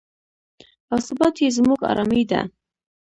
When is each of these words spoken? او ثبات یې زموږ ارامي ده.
او 0.91 0.97
ثبات 1.07 1.35
یې 1.43 1.49
زموږ 1.57 1.79
ارامي 1.91 2.23
ده. 2.31 2.41